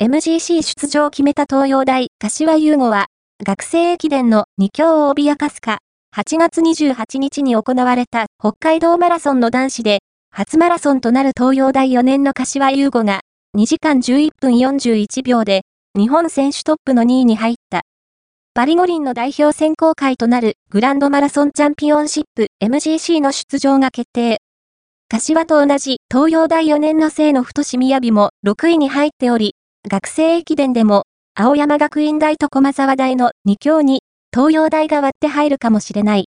[0.00, 3.06] MGC 出場を決めた東洋大柏優吾は、
[3.44, 5.78] 学生駅伝の2強を脅かすか、
[6.16, 9.98] 8月28日に行われた北海道マラソンの男子で、
[10.30, 13.22] 初マラソンとなる東洋大4年の柏優吾が、
[13.56, 15.62] 2時間11分41秒で、
[15.98, 17.80] 日本選手トップの2位に入った。
[18.54, 24.38] パリ五輪の代表選考会となるグランドマラソンチャンピオンシップ MGC の出場が決定。
[25.08, 29.54] 柏と同じ東洋大4年の生の太し雅も6位に入っており、
[29.88, 34.02] 学生駅伝でも、青山学院大と駒沢大の2強に、
[34.34, 36.16] 東洋大が割って入るかもしれない。